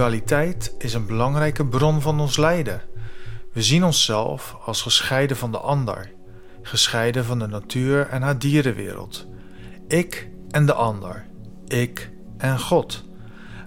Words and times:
Dualiteit 0.00 0.74
is 0.78 0.94
een 0.94 1.06
belangrijke 1.06 1.66
bron 1.66 2.00
van 2.00 2.20
ons 2.20 2.36
lijden. 2.36 2.82
We 3.52 3.62
zien 3.62 3.84
onszelf 3.84 4.56
als 4.64 4.82
gescheiden 4.82 5.36
van 5.36 5.52
de 5.52 5.58
ander, 5.58 6.12
gescheiden 6.62 7.24
van 7.24 7.38
de 7.38 7.46
natuur 7.46 8.08
en 8.08 8.22
haar 8.22 8.38
dierenwereld. 8.38 9.26
Ik 9.88 10.30
en 10.50 10.66
de 10.66 10.72
ander, 10.72 11.26
ik 11.66 12.10
en 12.38 12.60
God. 12.60 13.04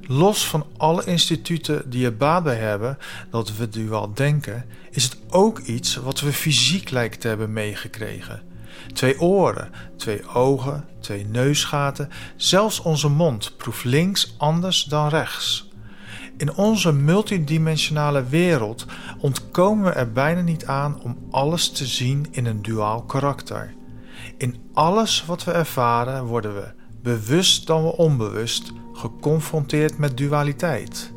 Los 0.01 0.47
van 0.47 0.65
alle 0.77 1.05
instituten 1.05 1.89
die 1.89 2.05
er 2.05 2.17
baat 2.17 2.43
bij 2.43 2.57
hebben 2.57 2.97
dat 3.29 3.55
we 3.55 3.69
duaal 3.69 4.13
denken, 4.13 4.65
is 4.91 5.03
het 5.03 5.17
ook 5.29 5.59
iets 5.59 5.95
wat 5.95 6.19
we 6.19 6.33
fysiek 6.33 6.89
lijken 6.89 7.19
te 7.19 7.27
hebben 7.27 7.53
meegekregen. 7.53 8.41
Twee 8.93 9.21
oren, 9.21 9.71
twee 9.97 10.27
ogen, 10.27 10.87
twee 10.99 11.25
neusgaten, 11.25 12.09
zelfs 12.35 12.79
onze 12.79 13.09
mond 13.09 13.57
proeft 13.57 13.83
links 13.83 14.35
anders 14.37 14.83
dan 14.83 15.07
rechts. 15.09 15.71
In 16.43 16.55
onze 16.55 16.91
multidimensionale 16.93 18.23
wereld 18.23 18.85
ontkomen 19.19 19.83
we 19.83 19.89
er 19.89 20.11
bijna 20.11 20.41
niet 20.41 20.65
aan 20.65 21.01
om 21.01 21.17
alles 21.31 21.69
te 21.69 21.85
zien 21.85 22.27
in 22.31 22.45
een 22.45 22.61
duaal 22.61 23.03
karakter. 23.03 23.73
In 24.37 24.55
alles 24.73 25.25
wat 25.25 25.43
we 25.43 25.51
ervaren 25.51 26.25
worden 26.25 26.55
we, 26.55 26.71
bewust 27.01 27.67
dan 27.67 27.83
we 27.83 27.97
onbewust, 27.97 28.71
geconfronteerd 28.93 29.97
met 29.97 30.17
dualiteit. 30.17 31.13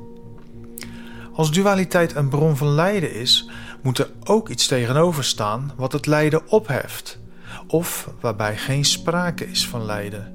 Als 1.33 1.51
dualiteit 1.51 2.15
een 2.15 2.29
bron 2.29 2.57
van 2.57 2.69
lijden 2.69 3.15
is, 3.15 3.51
moet 3.83 3.99
er 3.99 4.11
ook 4.25 4.49
iets 4.49 4.67
tegenover 4.67 5.25
staan 5.25 5.73
wat 5.77 5.93
het 5.93 6.07
lijden 6.07 6.51
opheft, 6.51 7.19
of 7.67 8.11
waarbij 8.21 8.57
geen 8.57 8.85
sprake 8.85 9.51
is 9.51 9.69
van 9.69 9.85
lijden. 9.85 10.35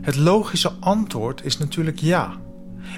Het 0.00 0.16
logische 0.16 0.72
antwoord 0.80 1.44
is 1.44 1.58
natuurlijk 1.58 1.98
ja. 1.98 2.46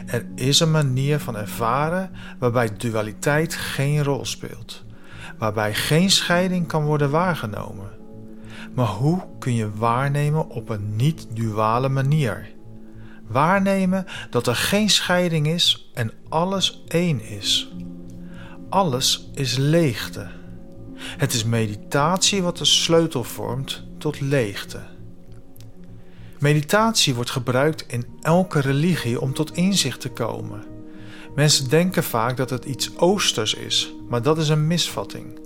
Er 0.07 0.27
is 0.35 0.61
een 0.61 0.71
manier 0.71 1.19
van 1.19 1.37
ervaren 1.37 2.11
waarbij 2.39 2.77
dualiteit 2.77 3.55
geen 3.55 4.05
rol 4.05 4.25
speelt, 4.25 4.85
waarbij 5.39 5.75
geen 5.75 6.11
scheiding 6.11 6.67
kan 6.67 6.85
worden 6.85 7.11
waargenomen. 7.11 7.91
Maar 8.75 8.87
hoe 8.87 9.23
kun 9.39 9.55
je 9.55 9.75
waarnemen 9.75 10.49
op 10.49 10.69
een 10.69 10.97
niet-duale 10.97 11.89
manier? 11.89 12.49
Waarnemen 13.27 14.05
dat 14.31 14.47
er 14.47 14.57
geen 14.57 14.91
scheiding 14.91 15.47
is 15.47 15.91
en 15.95 16.13
alles 16.29 16.85
één 16.89 17.21
is. 17.21 17.73
Alles 18.69 19.31
is 19.35 19.57
leegte. 19.57 20.29
Het 20.95 21.33
is 21.33 21.45
meditatie 21.45 22.43
wat 22.43 22.57
de 22.57 22.65
sleutel 22.65 23.25
vormt 23.25 23.85
tot 23.99 24.21
leegte. 24.21 24.81
Meditatie 26.41 27.15
wordt 27.15 27.31
gebruikt 27.31 27.85
in 27.87 28.07
elke 28.21 28.61
religie 28.61 29.21
om 29.21 29.35
tot 29.35 29.57
inzicht 29.57 30.01
te 30.01 30.11
komen. 30.11 30.65
Mensen 31.35 31.69
denken 31.69 32.05
vaak 32.05 32.37
dat 32.37 32.51
het 32.51 32.65
iets 32.65 32.99
oosters 32.99 33.55
is, 33.55 33.95
maar 34.09 34.23
dat 34.23 34.39
is 34.39 34.49
een 34.49 34.67
misvatting. 34.67 35.39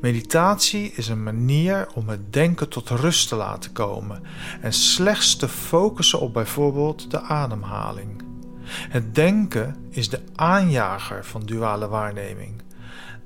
Meditatie 0.00 0.92
is 0.92 1.08
een 1.08 1.22
manier 1.22 1.88
om 1.94 2.08
het 2.08 2.32
denken 2.32 2.68
tot 2.68 2.88
rust 2.88 3.28
te 3.28 3.36
laten 3.36 3.72
komen 3.72 4.22
en 4.60 4.72
slechts 4.72 5.36
te 5.36 5.48
focussen 5.48 6.20
op 6.20 6.32
bijvoorbeeld 6.32 7.10
de 7.10 7.20
ademhaling. 7.20 8.22
Het 8.66 9.14
denken 9.14 9.76
is 9.90 10.08
de 10.08 10.20
aanjager 10.34 11.24
van 11.24 11.42
duale 11.46 11.88
waarneming. 11.88 12.62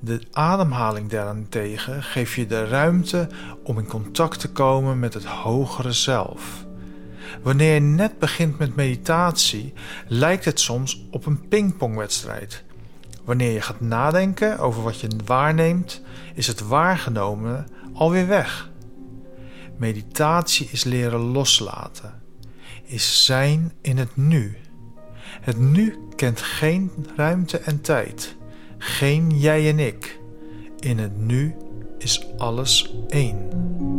De 0.00 0.20
ademhaling 0.32 1.10
daarentegen 1.10 2.02
geeft 2.02 2.32
je 2.32 2.46
de 2.46 2.66
ruimte 2.66 3.28
om 3.64 3.78
in 3.78 3.86
contact 3.86 4.40
te 4.40 4.52
komen 4.52 4.98
met 4.98 5.14
het 5.14 5.24
hogere 5.24 5.92
zelf. 5.92 6.66
Wanneer 7.42 7.74
je 7.74 7.80
net 7.80 8.18
begint 8.18 8.58
met 8.58 8.76
meditatie, 8.76 9.72
lijkt 10.06 10.44
het 10.44 10.60
soms 10.60 11.06
op 11.10 11.26
een 11.26 11.48
pingpongwedstrijd. 11.48 12.64
Wanneer 13.24 13.52
je 13.52 13.60
gaat 13.60 13.80
nadenken 13.80 14.58
over 14.58 14.82
wat 14.82 15.00
je 15.00 15.08
waarneemt, 15.24 16.02
is 16.34 16.46
het 16.46 16.60
waargenomen 16.60 17.66
alweer 17.92 18.26
weg. 18.26 18.70
Meditatie 19.76 20.68
is 20.70 20.84
leren 20.84 21.20
loslaten, 21.20 22.22
is 22.84 23.24
zijn 23.24 23.72
in 23.80 23.98
het 23.98 24.16
nu. 24.16 24.56
Het 25.40 25.58
nu 25.58 25.98
kent 26.16 26.40
geen 26.40 26.90
ruimte 27.16 27.58
en 27.58 27.80
tijd, 27.80 28.36
geen 28.78 29.38
jij 29.38 29.68
en 29.68 29.78
ik. 29.78 30.20
In 30.78 30.98
het 30.98 31.18
nu 31.18 31.54
is 31.98 32.26
alles 32.36 32.94
één. 33.08 33.97